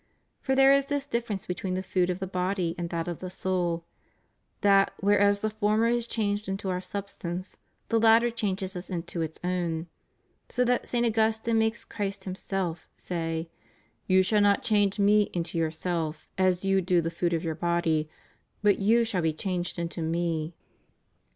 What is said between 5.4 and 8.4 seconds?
the former is changed into our substance, the latter